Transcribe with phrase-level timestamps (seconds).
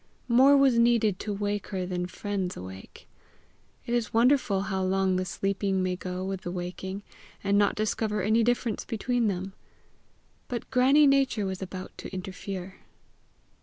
[0.27, 3.07] More was needed to wake her than friends awake.
[3.85, 7.03] It is wonderful how long the sleeping may go with the waking,
[7.43, 9.53] and not discover any difference between them.
[10.47, 12.77] But Grannie Nature was about to interfere.